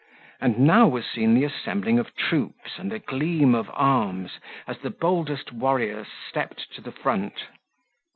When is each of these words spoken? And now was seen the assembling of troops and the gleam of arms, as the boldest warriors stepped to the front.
And 0.39 0.57
now 0.57 0.87
was 0.87 1.05
seen 1.05 1.35
the 1.35 1.43
assembling 1.43 1.99
of 1.99 2.15
troops 2.15 2.71
and 2.79 2.91
the 2.91 2.97
gleam 2.97 3.53
of 3.53 3.69
arms, 3.71 4.39
as 4.65 4.79
the 4.79 4.89
boldest 4.89 5.51
warriors 5.51 6.07
stepped 6.27 6.73
to 6.73 6.81
the 6.81 6.91
front. 6.91 7.43